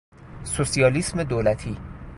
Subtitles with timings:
[0.43, 1.77] سوسیالیسم دولتی